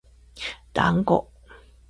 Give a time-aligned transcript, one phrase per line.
[0.73, 1.31] だんご